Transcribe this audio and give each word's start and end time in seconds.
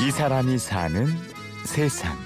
이 0.00 0.10
사람이 0.10 0.58
사는 0.58 1.06
세상. 1.64 2.16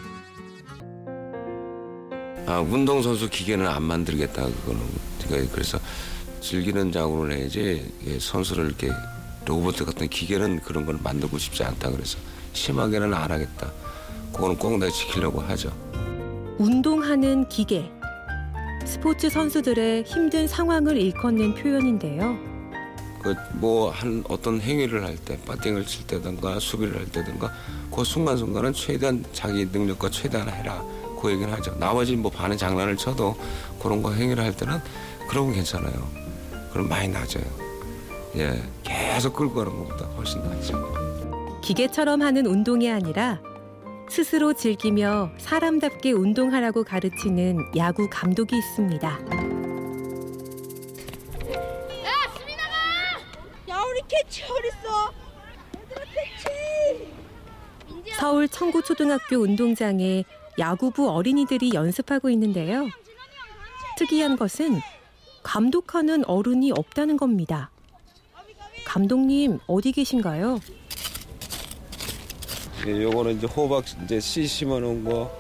아, 2.46 2.58
운동 2.61 3.00
선수 3.00 3.30
기계는 3.30 3.66
안 3.66 3.84
만들겠다 3.84 4.43
그거는 4.43 4.80
그러니까 5.24 5.52
그래서 5.52 5.79
즐기는 6.41 6.93
야구를 6.93 7.36
해야지 7.36 7.93
선수를 8.18 8.66
이렇게 8.66 8.91
로봇 9.46 9.77
같은 9.77 10.09
기계는 10.09 10.61
그런 10.61 10.84
걸 10.84 10.98
만들고 11.02 11.38
싶지 11.38 11.62
않다 11.62 11.91
그래서 11.91 12.18
심하게는 12.52 13.14
안 13.14 13.30
하겠다 13.30 13.71
그거는 14.32 14.57
꼭 14.57 14.79
내가 14.79 14.91
지키려고 14.91 15.41
하죠 15.43 15.71
운동하는 16.59 17.48
기계. 17.48 17.91
스포츠 18.84 19.30
선수들의 19.30 20.02
힘든 20.02 20.46
상황을 20.48 20.96
일컫는 20.96 21.55
표현인데요. 21.55 22.50
그 23.23 23.34
뭐 23.61 23.91
한 23.91 24.25
어떤 24.29 24.61
행위를 24.61 25.05
할때 25.05 25.39
배팅을 25.46 25.86
칠 25.86 26.07
때든가 26.07 26.58
수비를 26.58 26.96
할 26.99 27.07
때든가 27.07 27.53
그 27.94 28.03
순간순간은 28.04 28.72
최대한 28.72 29.25
자기 29.32 29.67
능력과 29.67 30.11
최대한 30.11 30.49
해라. 30.49 30.82
그 31.21 31.30
얘기는 31.30 31.53
하죠. 31.53 31.77
나머지 31.79 32.17
뭐 32.17 32.30
반은 32.30 32.56
장난을 32.56 32.97
쳐도 32.97 33.36
그런 33.83 34.03
거 34.03 34.12
행위를 34.12 34.42
할 34.42 34.56
때는 34.56 34.78
그러면 35.28 35.53
괜찮아요. 35.55 36.08
그럼 36.72 36.89
많이 36.89 37.08
낮아요. 37.08 37.44
예 38.36 38.62
계속 38.83 39.34
끌고 39.34 39.55
가는 39.55 39.70
것보다 39.78 40.06
훨씬 40.16 40.41
낫죠. 40.42 41.61
기계처럼 41.61 42.22
하는 42.22 42.47
운동이 42.47 42.91
아니라 42.91 43.41
스스로 44.08 44.55
즐기며 44.55 45.30
사람답게 45.39 46.12
운동하라고 46.12 46.84
가르치는 46.84 47.58
야구 47.77 48.08
감독이 48.11 48.56
있습니다. 48.56 49.50
캐치 54.11 54.42
어딨어? 54.42 55.12
얘들아 55.78 56.05
캐치! 56.12 57.12
서울 58.19 58.48
청구초등학교 58.48 59.36
운동장에 59.36 60.25
야구부 60.58 61.08
어린이들이 61.08 61.70
연습하고 61.72 62.28
있는데요. 62.30 62.89
특이한 63.97 64.36
것은 64.36 64.80
감독하는 65.42 66.25
어른이 66.25 66.72
없다는 66.72 67.17
겁니다. 67.17 67.70
감독님 68.84 69.61
어디 69.67 69.92
계신가요? 69.92 70.58
예, 72.86 73.02
요거는 73.02 73.36
이제 73.36 73.47
호박 73.47 73.84
이제 74.05 74.19
씨 74.19 74.47
심어놓은 74.47 75.05
거 75.05 75.30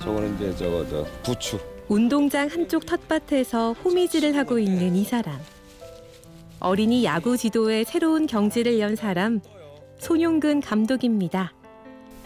저거는 0.00 0.36
이제 0.36 0.56
저거 0.56 0.86
저 0.88 1.04
부추 1.22 1.58
운동장 1.88 2.48
한쪽 2.48 2.86
텃밭에서 2.86 3.72
호미질을 3.72 4.36
하고 4.36 4.58
있는 4.58 4.94
이 4.94 5.04
사람. 5.04 5.38
어린이 6.64 7.04
야구 7.04 7.36
지도에 7.36 7.84
새로운 7.84 8.26
경지를 8.26 8.80
연 8.80 8.96
사람 8.96 9.42
손용근 9.98 10.62
감독입니다. 10.62 11.52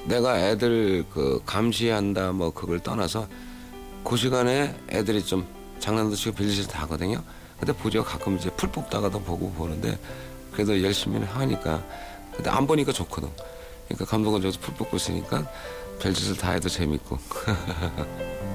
내가 0.05 0.39
애들 0.39 1.05
그 1.13 1.43
감시한다 1.45 2.31
뭐 2.31 2.53
그걸 2.53 2.79
떠나서 2.79 3.27
그 4.05 4.17
시간에 4.17 4.77
애들이 4.91 5.25
좀 5.25 5.45
장난도 5.81 6.15
치고 6.15 6.37
별짓 6.37 6.71
다 6.71 6.83
하거든요. 6.83 7.21
근데 7.59 7.73
보죠 7.73 8.05
가끔 8.05 8.37
이제 8.37 8.49
풀 8.51 8.71
뽑다가도 8.71 9.21
보고 9.23 9.51
보는데 9.51 9.99
그래도 10.53 10.81
열심히 10.85 11.19
하니까 11.19 11.83
근데 12.33 12.49
안 12.49 12.65
보니까 12.65 12.93
좋거든. 12.93 13.29
그러니까 13.89 14.05
감독은 14.05 14.41
저기서 14.41 14.61
풀 14.61 14.75
뽑고 14.75 14.99
있으니까 14.99 15.51
별짓을 15.99 16.37
다 16.37 16.53
해도 16.53 16.69
재밌고. 16.69 17.19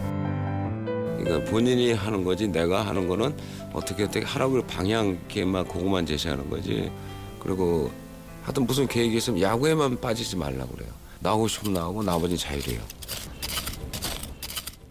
그러니까 1.24 1.50
본인이 1.50 1.94
하는 1.94 2.24
거지 2.24 2.48
내가 2.48 2.86
하는 2.86 3.08
거는 3.08 3.36
어떻게 3.72 4.04
어떻게 4.04 4.26
하라고 4.26 4.62
방향만 4.68 5.68
그거만 5.68 6.06
제시하는 6.06 6.50
거지. 6.50 6.92
그리고 7.40 7.92
하여튼 8.44 8.66
무슨 8.66 8.88
계획이 8.88 9.18
있으면 9.18 9.42
야구에만 9.42 10.00
빠지지 10.00 10.36
말라고 10.36 10.76
그래요. 10.76 10.92
나오고 11.20 11.48
싶으면 11.48 11.74
나오고 11.76 12.04
나머지는 12.04 12.38
자율이에요. 12.38 12.82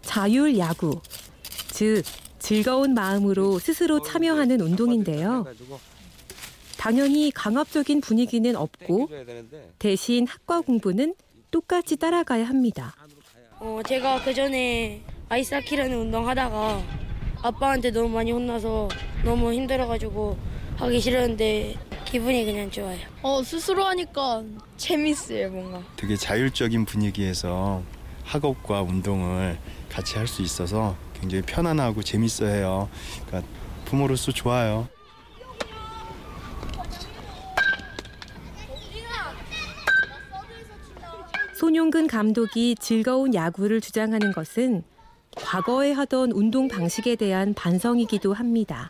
자율 0.01 0.57
야구. 0.57 0.99
즉 1.69 2.03
즐거운 2.39 2.93
마음으로 2.93 3.59
스스로 3.59 4.01
참여하는 4.01 4.59
운동인데요. 4.59 5.45
당연히 6.77 7.31
강압적인 7.31 8.01
분위기는 8.01 8.55
없고 8.55 9.09
대신 9.79 10.27
학과 10.27 10.61
공부는 10.61 11.15
똑같이 11.51 11.95
따라가야 11.95 12.45
합니다. 12.45 12.95
어, 13.59 13.79
제가 13.87 14.21
그 14.23 14.33
전에 14.33 15.01
아이스 15.33 15.55
하키라는 15.55 15.97
운동 15.97 16.29
하다가 16.29 16.79
아빠한테 17.41 17.89
너무 17.89 18.07
많이 18.09 18.31
혼나서 18.31 18.87
너무 19.25 19.51
힘들어가지고 19.51 20.37
하기 20.75 20.99
싫었는데 20.99 21.75
기분이 22.05 22.45
그냥 22.45 22.69
좋아요. 22.69 22.99
어, 23.23 23.41
스스로 23.41 23.83
하니까 23.83 24.43
재밌어요, 24.77 25.49
뭔가. 25.49 25.81
되게 25.95 26.15
자율적인 26.15 26.85
분위기에서 26.85 27.81
학업과 28.23 28.83
운동을 28.83 29.57
같이 29.89 30.19
할 30.19 30.27
수 30.27 30.43
있어서 30.43 30.95
굉장히 31.19 31.41
편안하고 31.41 32.03
재밌어해요. 32.03 32.87
그러니까 33.25 33.51
부모로서 33.85 34.31
좋아요. 34.31 34.87
손용근 41.55 42.05
감독이 42.05 42.75
즐거운 42.79 43.33
야구를 43.33 43.81
주장하는 43.81 44.31
것은 44.31 44.83
과거에 45.53 45.91
하던 45.91 46.31
운동 46.31 46.67
방식에 46.67 47.15
대한 47.15 47.53
반성이기도 47.53 48.33
합니다. 48.33 48.89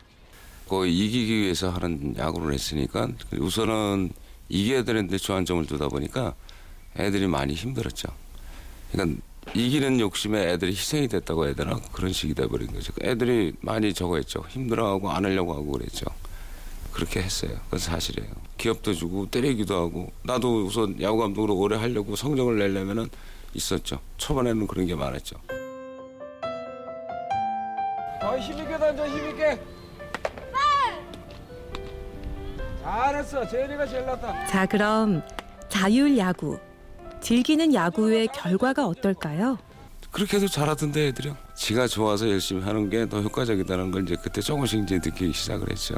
그 0.66 0.86
이기기 0.86 1.42
위해서 1.42 1.68
하는 1.68 2.14
야구를 2.16 2.54
했으니까 2.54 3.06
우선은 3.38 4.10
이겨야 4.48 4.82
되는데 4.82 5.18
주안점을 5.18 5.66
두다 5.66 5.88
보니까 5.88 6.34
애들이 6.96 7.26
많이 7.26 7.52
힘들었죠. 7.52 8.08
그러니까 8.90 9.20
이기는 9.52 10.00
욕심에 10.00 10.52
애들이 10.52 10.70
희생이 10.70 11.08
됐다고 11.08 11.44
해야 11.44 11.54
되나 11.54 11.78
그런 11.92 12.14
식이 12.14 12.32
돼버린 12.32 12.72
거죠. 12.72 12.94
애들이 13.02 13.52
많이 13.60 13.92
저거 13.92 14.16
했죠. 14.16 14.42
힘들어하고 14.48 15.10
안 15.10 15.26
하려고 15.26 15.52
하고 15.52 15.72
그랬죠. 15.72 16.06
그렇게 16.92 17.20
했어요. 17.20 17.60
그건 17.66 17.78
사실이에요. 17.78 18.30
기업도 18.56 18.94
주고 18.94 19.28
때리기도 19.30 19.74
하고 19.74 20.12
나도 20.22 20.64
우선 20.64 20.98
야구 21.02 21.18
감독으로 21.18 21.58
오래 21.58 21.76
하려고 21.76 22.16
성적을 22.16 22.58
내려면은 22.58 23.10
있었죠. 23.52 24.00
초반에는 24.16 24.66
그런 24.66 24.86
게 24.86 24.94
많았죠. 24.94 25.36
더 28.34 28.40
힘있게 28.40 28.76
던져 28.78 29.06
힘있게 29.06 29.60
잘했어 32.82 33.46
재현이가 33.48 33.86
제일 33.86 34.04
낫다 34.06 34.46
자, 34.46 34.66
그럼 34.66 35.22
자율 35.68 36.18
야구. 36.18 36.58
즐기는 37.20 37.72
야구의 37.72 38.28
결과가 38.28 38.86
어떨까요? 38.86 39.58
그렇게 40.10 40.36
해도 40.36 40.46
잘하던데 40.48 41.08
애들이요. 41.08 41.36
지가 41.54 41.86
좋아서 41.86 42.28
열심히 42.28 42.62
하는 42.62 42.90
게 42.90 43.06
더 43.08 43.20
효과적이다는 43.20 43.90
걸 43.92 44.02
이제 44.02 44.16
그때 44.20 44.40
조금씩 44.40 44.82
이제 44.82 44.96
느끼기 44.96 45.32
시작을 45.32 45.70
했죠. 45.70 45.94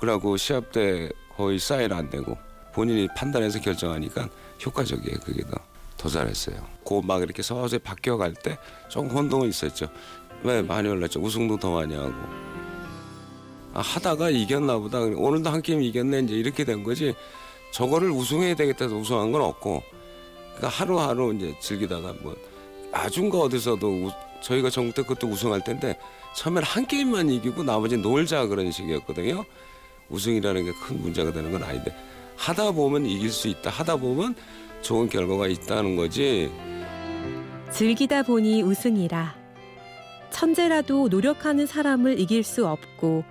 그러고 0.00 0.36
시합 0.36 0.70
때 0.72 1.08
거의 1.36 1.58
사인 1.58 1.92
안 1.92 2.10
되고 2.10 2.36
본인이 2.72 3.08
판단해서 3.16 3.60
결정하니까 3.60 4.28
효과적이에요. 4.64 5.18
그게 5.24 5.42
더. 5.44 5.56
더 5.96 6.08
잘했어요. 6.10 6.56
고 6.84 7.00
막 7.00 7.22
이렇게 7.22 7.42
서서히 7.42 7.78
바뀌어갈 7.78 8.34
때 8.34 8.58
조금 8.88 9.08
혼동은 9.10 9.48
있었죠. 9.48 9.86
왜 10.42 10.62
많이 10.62 10.88
올랐죠. 10.88 11.20
우승도 11.20 11.56
더 11.58 11.70
많이 11.72 11.94
하고. 11.94 12.12
아, 13.74 13.80
하다가 13.80 14.30
이겼나 14.30 14.78
보다. 14.78 15.00
오늘도 15.00 15.50
한 15.50 15.60
게임 15.62 15.82
이겼네. 15.82 16.20
이제 16.20 16.34
이렇게 16.34 16.64
된 16.64 16.82
거지. 16.82 17.14
저거를 17.72 18.10
우승해야 18.10 18.54
되겠다 18.54 18.84
해서 18.86 18.96
우승한 18.96 19.32
건 19.32 19.42
없고. 19.42 19.82
그러니까 20.56 20.68
하루하루 20.68 21.34
이제 21.34 21.54
즐기다가 21.60 22.14
뭐 22.22 22.34
나중가 22.90 23.38
어디서도 23.38 23.86
우- 23.88 24.10
저희가 24.42 24.70
전국 24.70 24.94
때 24.94 25.02
그것도 25.02 25.26
우승할 25.28 25.62
텐데 25.64 25.98
처음엔 26.34 26.62
한 26.62 26.86
게임만 26.86 27.28
이기고 27.30 27.62
나머지 27.64 27.96
놀자 27.96 28.46
그런 28.46 28.70
식이었거든요. 28.70 29.44
우승이라는 30.08 30.64
게 30.64 30.72
큰 30.72 31.02
문제가 31.02 31.32
되는 31.32 31.50
건 31.52 31.62
아닌데 31.64 31.94
하다 32.36 32.70
보면 32.72 33.04
이길 33.06 33.30
수 33.30 33.48
있다. 33.48 33.70
하다 33.70 33.96
보면 33.96 34.34
좋은 34.82 35.08
결과가 35.08 35.48
있다는 35.48 35.96
거지. 35.96 36.50
즐기다 37.70 38.22
보니 38.22 38.62
우승이라. 38.62 39.45
천재라도 40.36 41.08
노력하는 41.08 41.64
사람을 41.66 42.20
이길 42.20 42.42
수 42.42 42.68
없고 42.68 43.24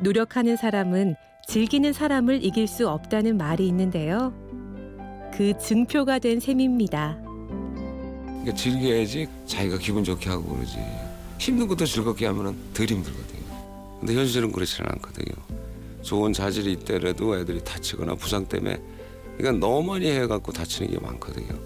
노력하는 0.00 0.56
사람은 0.56 1.14
즐기는 1.46 1.92
사람을 1.92 2.44
이길 2.44 2.66
수 2.66 2.88
없다는 2.88 3.36
말이 3.36 3.68
있는데요. 3.68 4.34
그 5.32 5.56
증표가 5.58 6.18
된 6.18 6.40
셈입니다. 6.40 7.18
그러니까 7.22 8.54
즐겨야지 8.56 9.28
자기가 9.46 9.78
기분 9.78 10.02
좋게 10.02 10.28
하고 10.28 10.56
그러지. 10.56 10.78
힘든 11.38 11.68
것도 11.68 11.86
즐겁게 11.86 12.26
하면은 12.26 12.56
덜 12.74 12.86
힘들거든요. 12.86 13.98
근데 14.00 14.14
현실은 14.16 14.50
그렇지는 14.50 14.90
않거든요. 14.90 15.36
좋은 16.02 16.32
자질이 16.32 16.72
있더라도 16.72 17.38
애들이 17.38 17.62
다치거나 17.62 18.16
부상 18.16 18.44
때문에 18.44 18.76
그러니까 19.38 19.64
너무 19.64 19.92
많이 19.92 20.10
해갖고 20.10 20.50
다치는 20.50 20.90
게 20.90 20.98
많거든요. 20.98 21.56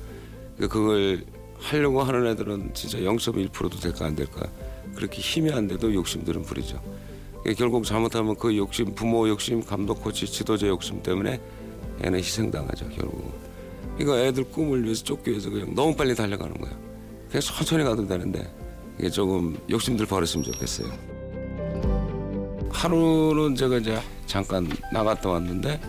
그러니까 0.57 0.69
그걸 0.69 1.25
하려고 1.59 2.03
하는 2.03 2.27
애들은 2.27 2.75
진짜 2.75 2.99
0.1%도 2.99 3.81
될까 3.81 4.05
안 4.05 4.15
될까 4.15 4.47
그렇게 4.95 5.21
돼도 5.69 5.95
욕심들은 5.95 6.43
부리죠. 6.43 6.81
그러니까 7.41 7.59
결국 7.59 7.85
잘못하면 7.85 8.37
그 8.37 8.57
욕심, 8.57 8.95
부모 8.95 9.29
욕심, 9.29 9.63
감독, 9.63 10.03
코치, 10.03 10.27
지도자 10.27 10.67
욕심 10.67 11.03
때문에 11.03 11.41
애는 12.03 12.19
희생당하죠 12.19 12.89
결국. 12.89 13.33
이거 13.99 14.19
애들 14.19 14.45
꿈을 14.45 14.83
위해서 14.85 15.05
쫓기 15.05 15.31
위해서 15.31 15.51
그냥 15.51 15.75
너무 15.75 15.95
빨리 15.95 16.15
달려가는 16.15 16.55
거야. 16.55 16.73
그냥 17.29 17.41
천천히 17.41 17.85
가도 17.85 18.07
되는데 18.07 18.51
이게 18.99 19.11
조금 19.11 19.57
욕심들 19.69 20.07
버렸으면 20.07 20.45
좋겠어요. 20.45 20.89
하루는 22.71 23.55
제가 23.55 23.79
이제 23.79 24.01
잠깐 24.27 24.69
나갔다 24.93 25.29
왔는데 25.29 25.81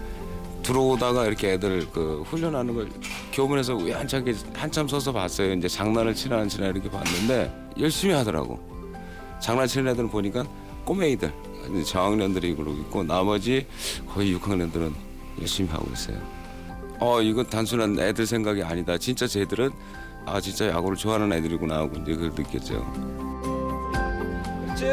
들어오다가 0.62 1.28
이렇게 1.28 1.54
애들 1.54 1.88
그 1.92 2.24
훈련하는 2.26 2.74
걸 2.74 2.90
교문에서 3.32 3.76
우연찮게 3.76 4.34
한참 4.54 4.88
서서 4.88 5.12
봤어요. 5.12 5.54
이제 5.54 5.68
장난을 5.68 6.16
치나 6.16 6.38
안 6.38 6.50
치나 6.50 6.68
이렇게 6.68 6.90
봤는데 6.90 7.72
열심히 7.80 8.14
하더라고. 8.14 8.75
장난치는 9.46 9.92
애들은 9.92 10.10
보니까 10.10 10.44
꼬맹이들 10.86 11.32
저학년들이 11.86 12.56
그러고 12.56 12.78
있고 12.80 13.04
나머지 13.04 13.68
거의 14.08 14.36
6학년들은 14.36 14.92
열심히 15.40 15.70
하고 15.70 15.88
있어요. 15.94 16.18
어 17.00 17.22
이건 17.22 17.48
단순한 17.48 18.00
애들 18.00 18.26
생각이 18.26 18.64
아니다. 18.64 18.98
진짜 18.98 19.28
쟤들은 19.28 19.70
아 20.26 20.42
진짜 20.42 20.68
야구를 20.70 20.98
좋아하는 20.98 21.32
애들이구나 21.32 21.76
하고 21.76 21.96
이제 21.98 22.16
그걸 22.16 22.30
느꼈죠. 22.30 22.92
그렇지 24.66 24.88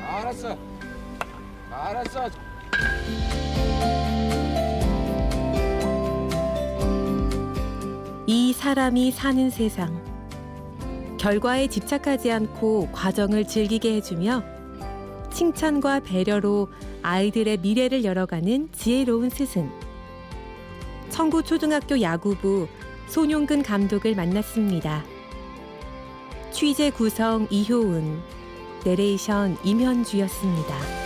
알았어 0.00 0.56
알았어 1.70 2.30
이 8.26 8.54
사람이 8.54 9.10
사는 9.10 9.50
세상. 9.50 10.11
결과에 11.22 11.68
집착하지 11.68 12.32
않고 12.32 12.88
과정을 12.90 13.46
즐기게 13.46 13.94
해주며 13.94 14.42
칭찬과 15.32 16.00
배려로 16.00 16.68
아이들의 17.02 17.58
미래를 17.58 18.02
열어가는 18.02 18.70
지혜로운 18.72 19.30
스승. 19.30 19.70
청구 21.10 21.44
초등학교 21.44 22.00
야구부 22.00 22.66
손용근 23.06 23.62
감독을 23.62 24.16
만났습니다. 24.16 25.04
취재 26.50 26.90
구성 26.90 27.46
이효은, 27.50 28.18
내레이션 28.84 29.58
임현주였습니다. 29.62 31.01